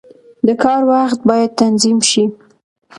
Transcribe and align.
•د 0.47 0.49
کار 0.63 0.81
وخت 0.91 1.19
باید 1.29 1.57
تنظیم 1.61 1.97
شي. 2.09 2.23